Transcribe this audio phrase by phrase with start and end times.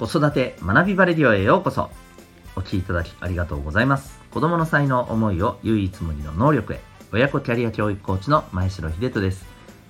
[0.00, 1.90] 子育て学びバレディオへようこそ。
[2.56, 4.18] お聴きいただきありがとうございます。
[4.30, 6.80] 子供の才能思いを唯一無二の能力へ。
[7.12, 9.44] 親子キャリア教育コーチの前城秀人です。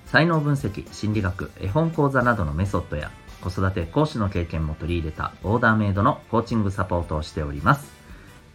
[0.07, 7.89] 才能分析心理学絵本講座などのメソッドや子育て講師の経験も取り入れたオーダーメイドのコーチングサポートをしております。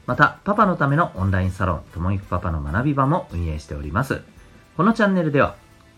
[0.04, 4.20] またパパのためのオンラインサロンともいくパパの学び場も運営しております。
[4.76, 5.56] このチャンネルでは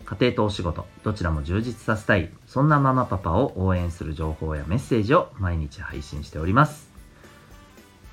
[0.09, 6.89] 家庭とお仕事どちらも充実させたいそんなママパパを応援する情報やメッセージを毎日配信しております。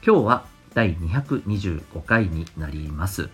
[0.07, 3.30] 今日は第225回になります、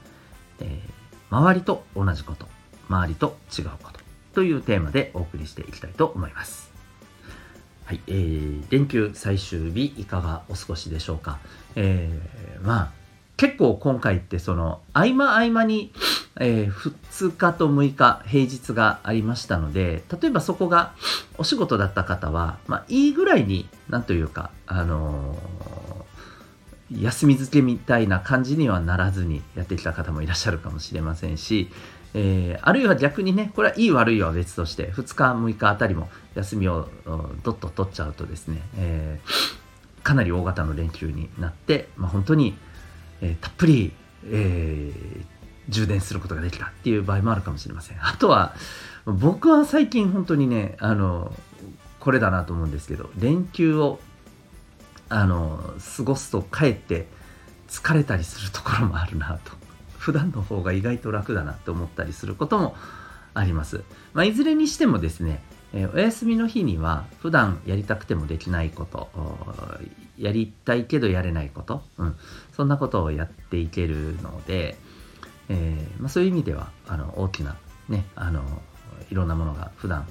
[0.61, 2.47] えー、周りと同じこと
[2.89, 4.01] 周りと違うこと
[4.33, 6.73] というテーマでお送りしていきたいと思います。
[7.85, 11.41] はい、えー、連休最終日いかがお過ごしでしょうか、
[11.75, 12.93] えー、まあ
[13.37, 15.93] 結構今回ってその合間合間に、
[16.41, 20.95] えー、2日と6日平日がありましたので例えばそこが
[21.37, 31.71] お仕事だった方は、まあ、いいぐらいになんというか、あのー、休み付けみたいな感じにはならずにやってきた方もいらっしゃるかもしれませんし、
[32.15, 36.89] えー、あるいは逆にねこれはいい悪いは別として2日6日あたりも休みを
[37.43, 42.57] どっと取っちゃうとですね、えー、かなり大型の連休になって、まあ、本当に
[43.23, 43.93] えー、たっぷり、
[44.27, 45.25] えー、
[45.69, 47.99] 充電することができたっていう場合もあるかもしれません。
[48.05, 48.55] あとは、
[49.07, 51.35] 僕は最近本当にね、あの、
[52.01, 54.01] これだなと思うんですけど、連休を、
[55.09, 57.07] あの、過ごすとかえって
[57.69, 59.53] 疲れたりするところもあるなと。
[59.99, 62.75] 普段の方が意外と楽だなと思ったりすることも
[63.35, 63.85] あります。
[64.15, 69.09] まあ、いずれにしてもですね、え、お休みの日には普段やりたくてもできないこと
[70.19, 72.17] やりたいけどやれないこと、うん、
[72.55, 74.77] そんなことをやっていけるので、
[75.49, 77.57] えー、まあ、そういう意味ではあの大きな
[77.89, 78.43] ねあの
[79.11, 80.07] いろんなものが普段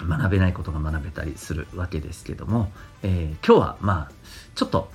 [0.00, 2.70] 学べないことが学べたりするわけですけども、
[3.02, 4.12] えー、今日はまあ
[4.54, 4.90] ちょっと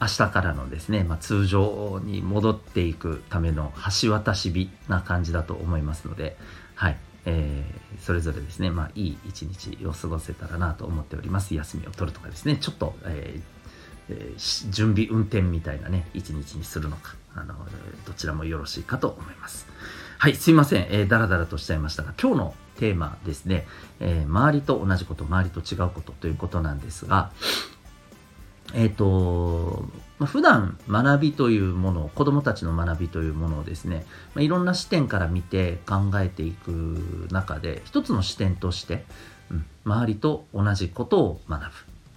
[0.00, 3.72] 明日からのですね、まあ、通常に戻っていくための
[4.02, 6.38] 橋渡し日な感じだと思いますので、
[6.74, 6.96] はい、
[7.26, 11.54] えー、それぞれですね、まあ、いい一日を過ごせたらなと思っております。
[11.54, 13.59] 休みを取るとかですね、ちょっと、えー
[14.10, 14.34] え、
[14.70, 17.54] 準備運転みたいなね、一日にするのか、あの、
[18.06, 19.66] どちらもよろしいかと思います。
[20.18, 23.66] はい、すいません、えー、だらだらとしちゃいましたが、今日のテーマですね、
[24.00, 27.30] えー、周りと同じこと、周りと違うことということなんですが、
[28.74, 29.84] えっ、ー、と、
[30.18, 34.04] まあ、普段学びというものを、子供たちの学びというものをですね、
[34.34, 39.04] まあ、いろんな視点から見て考えていく中で、一つの視点として、
[39.50, 41.68] うん、周りと同じことを学ぶ。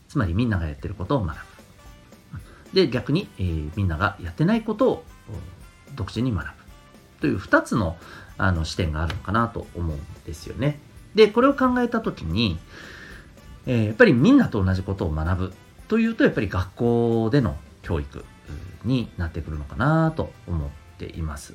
[0.10, 1.53] つまりみんながやってることを学ぶ。
[2.74, 5.04] で、逆に、えー、みんながやってないことを
[5.96, 6.52] 独自に学ぶ。
[7.22, 7.98] という二つの
[8.38, 10.80] あの視点があるのかなと思うんですよね。
[11.16, 12.58] で、これを考えたときに、
[13.66, 15.54] えー、やっぱりみんなと同じことを学ぶ
[15.88, 18.26] というとやっぱり学校での教育
[18.84, 21.54] になってくるのかなと思っています。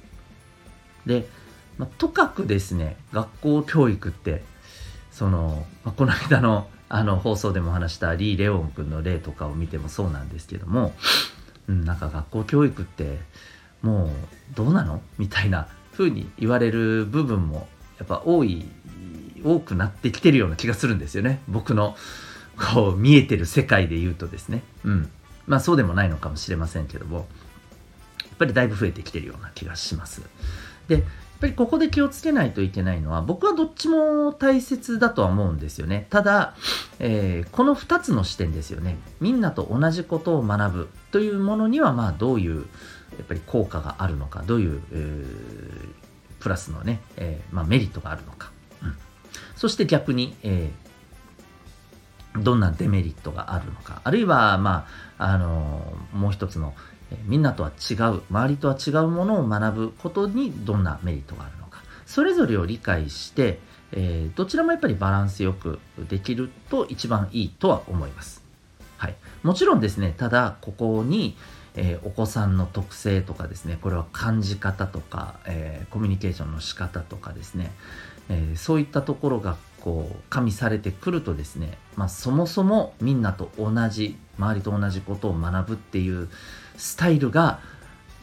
[1.06, 1.29] で、
[1.77, 4.43] まあ、とかくですね学校教育って
[5.19, 10.95] その、まあ、この間の あの放送でも話したリー・レオン君の例とかを見てもそうなんですけども、
[11.67, 13.19] うん、なんか学校教育って
[13.83, 14.11] もう
[14.55, 15.03] どうなの？
[15.19, 17.69] みたいな風に言われる部分も
[17.99, 18.65] やっぱ多い
[19.45, 21.95] 多くなってきてるような気がするんですよね僕の
[22.56, 24.62] こう見えてる世界で言うとですね。
[24.85, 25.11] うん。
[25.47, 27.23] まあそうでもないのかもしれませんけども、や
[28.35, 30.23] っぱりだいぶ増えてきてるような気がします。
[30.89, 31.05] で、
[31.38, 36.09] っぱりここで気をつけないといけないのは、僕はどっちも大切だとは思うんですよね。
[36.10, 36.54] ただ、
[36.99, 38.99] えー、この2つの視点ですよね。
[39.21, 42.66] みんなと同じことを学ぶというものには、まあどういう、
[43.16, 45.94] やっぱり効果があるのか、どういう、えー、
[46.41, 48.50] プラスのね、えー、まあ、メリットがあるのか。
[48.82, 48.97] うん、
[49.55, 50.72] そして逆に、え
[52.34, 54.87] どんなデメリットがあるのか、あるいは、ま
[55.19, 56.75] あ、あの、もう一つの、
[57.24, 63.60] みんなとは違う、周りとは違うものを学ぶことにどんなメリットがあるのか、それぞれを理解して、
[63.93, 65.78] えー、どちらもやっぱりバランスよく
[66.08, 68.43] できると一番いいとは思います。
[68.99, 69.14] はい。
[69.43, 71.37] もちろんですね、ただ、ここに、
[71.75, 77.70] えー、お子さんの特性とかですね、これは感じ方とか、えー、コミュニケーションの仕方とかですね、
[78.28, 86.28] えそういったところがこう加味されてくるとですね、まあ、そもそもみんなと同じ周りと同じことを学ぶっていう
[86.78, 87.60] スタイルが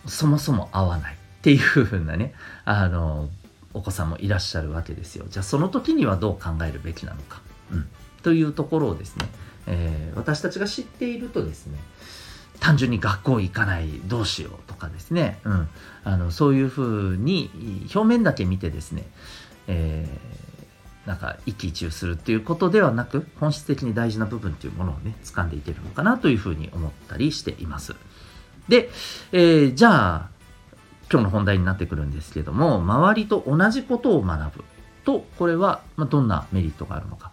[0.08, 3.30] そもそも合わないっていうふうなねあの
[3.74, 5.26] お子さんもいらっしゃるわけですよ。
[5.30, 7.42] じゃあその時にはどう考えるべきなのか、
[7.72, 7.88] うん、
[8.24, 9.26] というところをですね、
[9.68, 11.78] えー、私たちが知っているとですね
[12.62, 15.70] 単純に学校行かないどうしようとかですね、うん、
[16.06, 17.50] あのそういうふうに
[17.94, 19.04] 表面だけ見てですね、
[19.68, 20.46] えー
[21.06, 27.96] なんか一喜一憂するっていうことではなく本質的に大事な部分っていうものをね掴んでいけるのかなというふうに思ったりしています。
[28.68, 28.90] で、
[29.32, 30.30] えー、じゃあ
[31.12, 34.64] 今日の本題になってくるんですけども周りと同じことを学ぶ
[35.04, 37.32] とこれはまどんなメリットがあるのか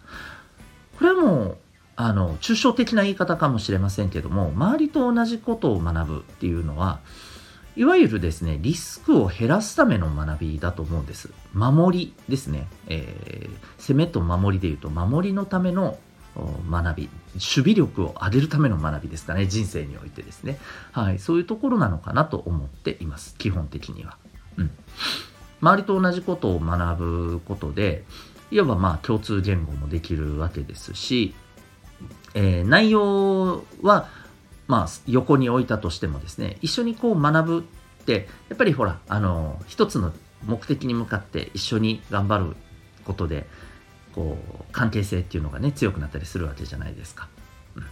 [0.98, 1.58] これはもう
[1.96, 7.00] あの抽象的な言い方かもしれませんけども周りと同じことを学ぶっていうのは
[7.74, 11.30] いわゆるですね、リスクを減らすための学びだと思うんです。
[11.54, 12.66] 守りですね。
[12.88, 15.98] えー、攻めと守りで言うと、守りのための
[16.70, 20.58] 学び、守備力を上げるための学びですかね、人生においてですね。
[20.92, 24.16] はい、そういうところなのかなと思っています、基本的には。
[24.56, 24.70] うん。
[25.60, 28.04] 周りと同じことを学ぶことで、
[28.50, 31.34] いわばまあ共通言語もできるわけですし、
[32.34, 34.08] えー、内容は
[34.72, 40.12] まあ、横に置いたとしてもですね、一緒にこう学ぶって、やっぱりほら、あの、一つの
[40.46, 42.56] 目的に向かって一緒に頑張る
[43.04, 43.46] ことで、
[44.14, 47.28] こう、関係性っていうのがね、強くなったりするわけじゃないですか。
[47.76, 47.84] うん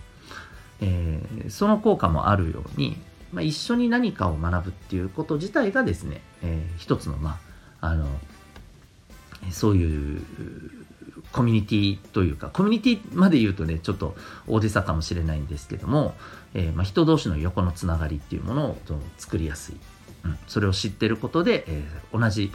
[0.81, 2.97] えー、その効果もあるように、
[3.33, 7.39] まあ、一緒に何かを学ぶっていうこと自体がですね、えー、一つの、ま
[7.81, 8.07] あ、あの、
[9.51, 10.23] そういう
[11.33, 14.17] コミュニティというか、コミュニティまで言うとね、ちょっと
[14.47, 16.15] 大げさかもしれないんですけども、
[16.55, 18.79] えー、まあ、人同士の横のつながりっていうものを
[19.19, 19.77] 作りやすい。
[20.25, 22.53] うん、それを知ってることで、えー、同じ、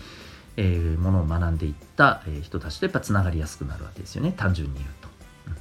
[0.58, 5.10] えー、ものを学んでいった、人たちとやっぱつながりやすくなるわけですよね、単純に言うと。
[5.48, 5.54] うん。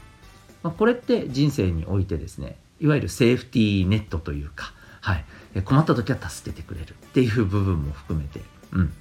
[0.63, 5.25] まあ、これって人生においてですね、いわゆるセーフティーネットというか、はい、
[5.65, 8.41] 困った時は助けてくれるっていう部分も含めて、
[8.73, 8.93] うん、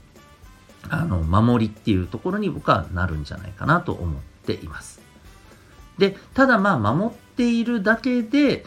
[0.90, 5.02] あの、守りっていうところに僕はなるんじゃないかなと思っています。
[5.98, 8.66] で、ただまあ守っているだけで、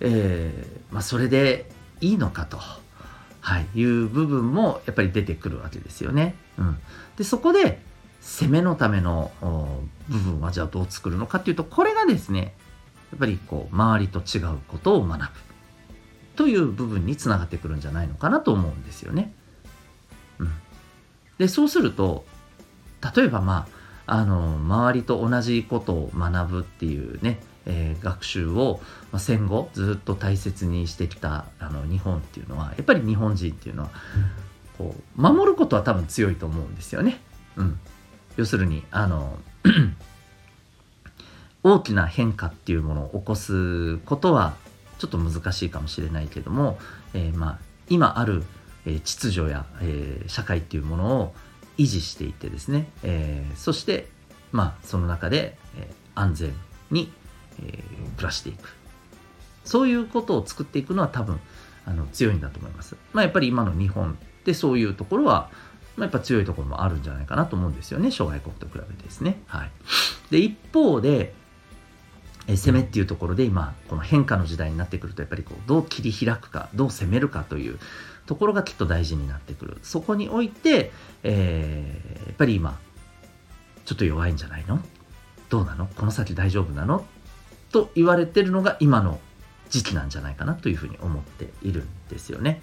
[0.00, 1.70] えー、まあそれで
[2.00, 2.58] いいのかと、
[3.46, 6.34] はい、いう部分もやっぱり出てくるわけですよね。
[6.58, 6.78] うん。
[7.16, 7.80] で、そこで
[8.20, 9.30] 攻めのための
[10.08, 12.56] 部分はじゃあどう作るのかっていうと、これがですね、
[13.12, 15.28] やっぱりこう、周りと違うことを学ぶ
[16.34, 19.32] という部分につながってくるんじゃないのかなと思うんですよね。
[20.40, 20.50] うん。
[21.38, 22.24] で、そうすると、
[23.14, 23.68] 例えばま
[24.06, 28.80] あ、あの、周りと同じことを学ぶっていうね、えー、学習を、
[29.12, 33.90] ま、戦後ずっと大切にしてきたあの日本っていうのは、やっぱり日本人っていうのは、
[34.78, 37.20] こう、守ることは多分強いと思うんですよね。
[37.56, 37.78] うん。
[38.36, 39.38] 要するに、あの、
[41.62, 44.54] 大きな変化っていうものを起こすことは
[44.98, 46.78] ちょっと難しいかもしれないけども、
[47.12, 47.58] えー、まあ
[47.88, 48.44] 今ある
[48.86, 51.34] え秩序や、え社会っていうものを
[51.76, 54.08] 維持していってですね、えそして、
[54.52, 56.54] まあ、その中で、え安全
[56.90, 57.12] に、
[57.62, 57.82] え
[58.16, 58.74] 暮らしていく。
[59.64, 61.40] そういうことを作っていくのは多分、
[61.84, 62.96] あの、強いんだと思います。
[63.12, 64.14] まあ、やっぱり今の日本っ
[64.44, 65.50] てそういうところは、
[65.96, 68.10] まあ、やっぱ強いところもあるんじゃないかなと思うんですよね。
[68.10, 69.40] 諸外国と比べてですね。
[69.46, 69.70] はい。
[70.30, 71.34] で、一方で、
[72.48, 77.78] え攻めっていうところで今、この変化の時代になってくると、やっぱりこう、どう切り開くか、どう攻めるかという、
[78.26, 79.78] ところがきっと大事になってくる。
[79.82, 80.92] そこにおいて、
[81.22, 82.78] えー、やっぱり今、
[83.84, 84.80] ちょっと弱いんじゃないの？
[85.48, 85.86] どうなの？
[85.86, 87.06] この先大丈夫なの？
[87.72, 89.20] と言われてるのが今の
[89.70, 92.62] 時期なんじゃないかなというふうに思っているんですよね。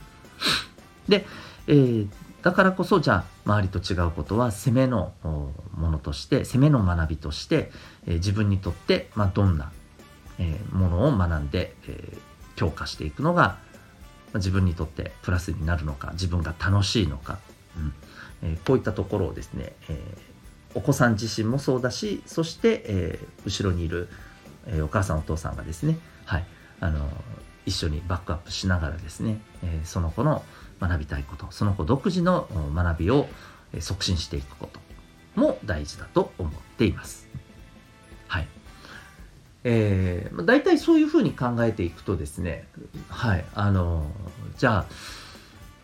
[1.08, 1.26] で、
[1.68, 2.08] えー、
[2.42, 7.72] だからこそじゃあ周りと違うことは攻めのものとして攻めの学びとして、
[8.06, 9.72] えー、自分にとって、まあ、どんな、
[10.40, 12.18] えー、ものを学んで、えー、
[12.56, 13.60] 強化していくのがま
[14.36, 17.40] あ自分にとってプラスになるのか自分が楽しいのか、
[17.78, 17.94] うん
[18.44, 24.10] えー、こういったところをですね、えー、お子さん自身もそうだしそして、えー、後ろにいる、
[24.68, 26.46] えお母さんお父さんがですね、はい、
[26.80, 27.10] あの
[27.66, 30.44] 一緒にバックアップしながらですね、えその子の
[30.80, 33.28] 学びたいことその子独自の学びを
[33.80, 34.80] 促進していくこと
[35.40, 37.28] も大事だと思っています。
[38.28, 38.48] はい
[39.64, 42.68] えー、大体そういうふうに考えていくとですね、
[43.08, 44.06] はい、あの、
[44.58, 44.86] じゃあ、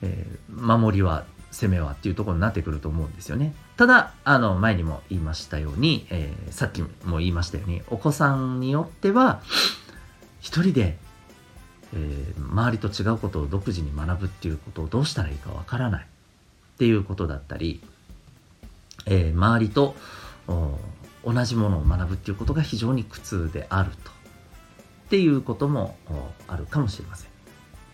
[0.01, 3.53] えー、守りは、攻めはっていうところになってくると思うんですよね。
[3.77, 9.41] ただ、あの、前にも言いましたように、えー、さっきも言いましたように、お子さんによっては、
[10.39, 10.97] 一人で、
[11.93, 16.05] えー、周りと違うことを独自に学ぶっていうことをどうしたらいいかわからないっ
[16.77, 17.81] ていうことだったり、
[19.05, 19.95] えー、周りと
[21.25, 24.11] 同じものを学ぶっていうことが非常に苦痛であると。
[24.11, 25.97] っていうことも
[26.47, 27.31] あるかもしれません。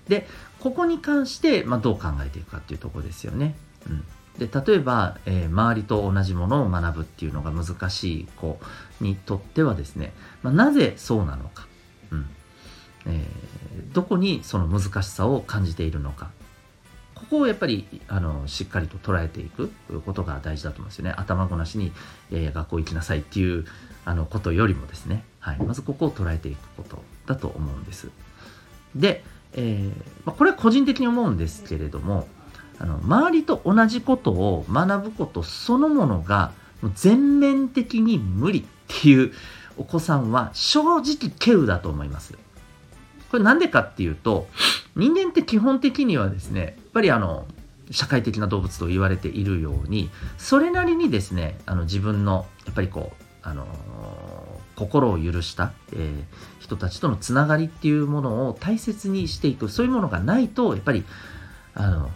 [0.10, 0.28] で、
[0.66, 3.54] ここに関して、まあ、どう考えていくかっていうところですよね。
[3.88, 4.04] うん。
[4.40, 8.58] で、例えば、えー、周りと同じものを学ぶっていうのが難しい子
[9.00, 11.68] にとってはですね、まあ、なぜそうなのか。
[12.10, 12.30] うん。
[13.06, 16.32] えー、どこにその難しさを感じているのか。
[17.14, 19.72] ここをやっぱりあのしっかりと捉えていく
[20.04, 21.94] ことが大事だと思うんですよね頭ごなしに、
[22.30, 23.66] えー、学校行きなさいっていう
[24.04, 28.10] あのことよりもですね、はい、まずここを捉えていくことだと思うんです
[28.96, 29.24] で、
[29.56, 29.90] えー、
[30.26, 32.28] まあ、これは個人的に思うんですけれども
[32.78, 36.52] あの周りと同じことを学ぶことそのものが
[36.94, 39.32] 全面的に無理っていう
[39.78, 42.34] お子さんは正直稀有だと思います。
[43.32, 44.48] これなんでかっていうと
[44.96, 47.46] 人間って基本的にはですねやっぱりあの
[47.92, 53.66] 社会的な動物と言われているようにそれなりにですねあの自分のやっぱりこうあの
[54.76, 56.24] 心を許した、えー、
[56.60, 61.06] 人たちとのつながりっていうものを大切にしていくそういうものがないとやっぱり
[61.74, 62.10] あの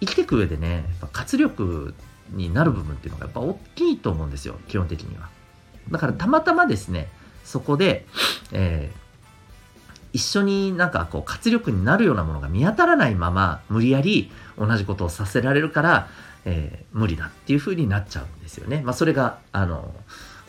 [0.00, 1.94] 生きていく上でねやっぱ活力
[2.30, 5.28] になる部分っていうのがやっぱ大きいと思うんですよ基本的には。
[5.90, 7.08] だからたまたまですね
[7.44, 8.06] そこで、
[8.52, 9.02] えー、
[10.12, 16.08] 一緒になんかこう活力になるようなものが見当たらないまま無理やり同じことをさせられるから、
[16.44, 18.82] えー、無理だっていう風になっちゃうんですよね。
[18.84, 19.92] まあそれがあの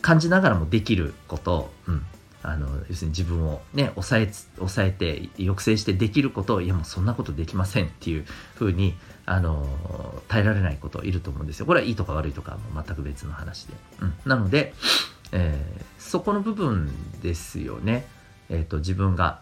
[0.04, 2.02] 感じながらもできること、うん、
[2.42, 8.94] あの要するに自分をね抑え抑えて抑制してできることをいやもうそんなことできませんっていうふうに
[9.24, 9.66] あの
[10.28, 11.64] 耐えられないこといると思うんですよ。
[11.64, 14.74] これはいいとか悪いとかも全く別の話で、うん、なので、
[15.32, 16.90] えー、そこの部分
[17.22, 18.06] ですよね。
[18.50, 19.40] えっ、ー、と自分が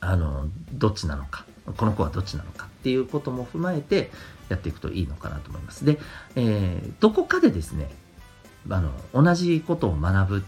[0.00, 4.10] あのどっちなのかこの子はどっちなのかっていうことも踏まえて
[4.48, 5.84] やっていくといいのかなと思います。
[5.84, 6.00] で、
[6.34, 7.88] えー、どこかでですね
[8.70, 10.44] あの同じことを学ぶ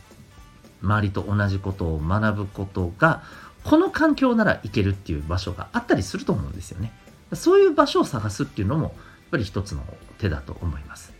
[0.82, 3.22] 周りと同じことを学ぶことが
[3.64, 6.92] この環境なら行けるっていう場所があったりすると思うんですよね。
[7.32, 8.92] そういう場所を探すっていうのもやっ
[9.32, 9.82] ぱり一つの
[10.18, 11.12] 手だと思います。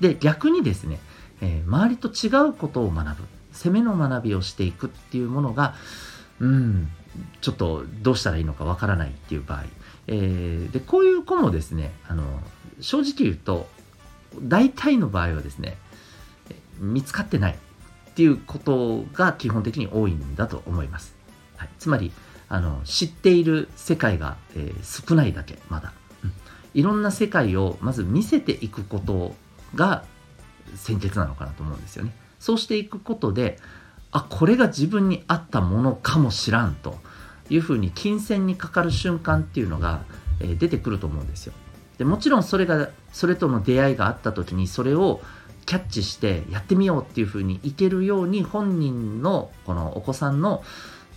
[0.00, 0.98] で逆にですね、
[1.40, 5.74] えー、周りと違うことを学ぶ攻めの学びをしていくっていうものが
[6.40, 6.90] うん
[7.40, 9.64] ちょっとどうしたらいいのかわからないっていう場合、
[10.08, 12.24] えー、でこういう子もですねあの
[12.80, 13.68] 正直言うと
[14.42, 15.76] 大体の場合はですね
[16.78, 17.56] 見つかってないっ
[18.14, 21.14] ていうことが基本的に多いんだと思います。
[21.56, 22.12] はい、つまり
[22.48, 26.32] あの知っている世界が、えー、少ないだけまだ、うん、
[26.74, 29.34] いろんな世界をまず見せていくこと
[29.74, 30.04] が
[30.76, 32.14] 先決なのかなと思うんですよね。
[32.38, 33.58] そうしていくことで
[34.12, 36.98] あこれが自分に合ったものかもしらんと
[37.50, 40.04] いうふうに金銭にかかる瞬間っていうのが、
[40.40, 41.52] えー、出てくると思うんですよ。
[41.98, 45.20] でもちろんそれがそれとの出会いがあった時にそれを
[45.64, 50.62] キャッチしてやってみようっていうふうにいけるように本人のこのお子さんの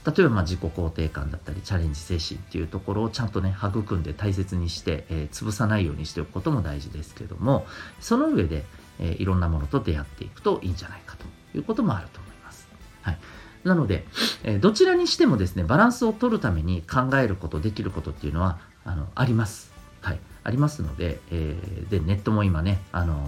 [0.05, 7.65] 例えばま自己肯定感だったりチャレンジ精神っていうところをちゃんとね育んで大切にして、えー、潰さないようにしておくことも大事ですけども
[7.99, 8.63] その上で、
[8.99, 11.25] えー、いろんなものと出会っていくといいんじゃないかと
[11.57, 12.69] いうこともあると思います。
[13.01, 13.19] はい、
[13.65, 14.05] なので、
[14.43, 19.73] えー、どちらにしてもですねバランスを取るために考えることできることっていうのはあのあります。
[19.99, 23.27] はい、ありますので,、えーでネットも今ね、あの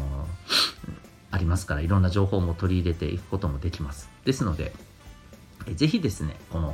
[1.31, 4.09] ありますからいろんな情報も取り入れていくこともできます。
[4.25, 4.73] ですので
[5.75, 6.73] ぜひですねこの、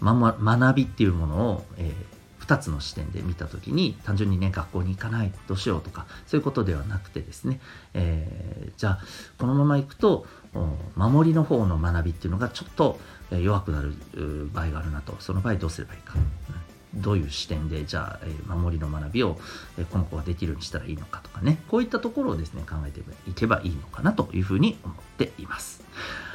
[0.00, 7.60] ま、学びっていうものを、えー、2つの視点で見た時に単純にね学校に行かないどうしようとかそういうことではなくてですね、
[7.94, 9.00] えー、じゃあ
[9.38, 10.26] このまま行くと
[10.96, 12.98] 守りの方の学びっていうのがちょっと
[13.30, 13.94] 弱くなる
[14.52, 15.14] 場合があるなと。
[15.20, 16.69] その場合どうすればいいか、うん。
[16.94, 19.38] どういう視点でじゃあ、え守りの学びを、
[19.78, 25.82] えこの子ができるようにしたらいいのかとかねこういったところをですね考えていけばいいのかなというふうに思っています。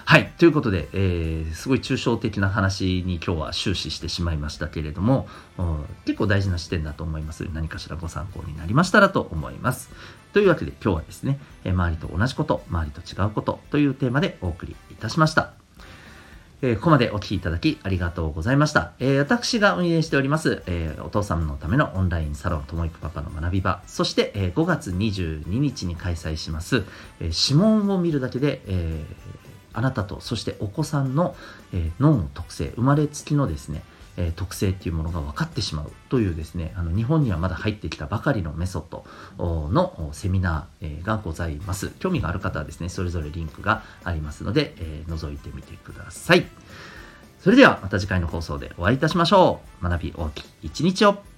[0.08, 0.32] はい。
[0.38, 5.28] ということで、えー、すごい抽象的な話に今日は終始してしまいましたけれども、
[6.06, 7.44] 結構大事な視点だと思います。
[7.52, 9.90] 何かしらご参考になりましたらと思います。
[10.32, 15.65] というわけで今日はですねえ、周りと同じこと、周りと違うことというテーマでお送りいたしました。
[16.66, 18.94] えー、ここまでお聴きいただきありがとうございました。
[18.98, 26.84] えー、私が運営しております、えー、お父さんのためのオンラインサロン、ともいくパパの学び場、そして、え5月22日に開催します、
[27.20, 29.06] え指紋を見るだけで、え
[29.74, 31.36] あなたと、そしてお子さんの、
[31.72, 33.84] え脳の特性、生まれつきのですね、
[34.18, 39.06] え特性っていうものが分かってしまうというですね、あの日本にはまだ入ってきたばかりのメソッド
[39.38, 41.92] のセミナーがございます。
[42.00, 46.46] 興味がある方はですね、それぞれリンクがありますので、えー、覗いてみてください。
[47.40, 49.84] それではまた次回の放送でお会いいたしましょう。
[49.84, 51.35] 学び大きい一日を。